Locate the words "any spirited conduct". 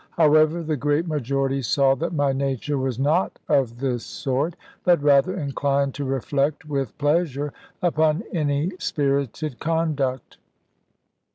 8.33-10.39